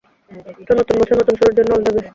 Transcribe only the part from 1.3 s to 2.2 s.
শুরুর জন্য all the best!